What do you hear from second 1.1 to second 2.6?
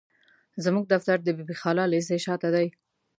د بي بي خالا ليسي شاته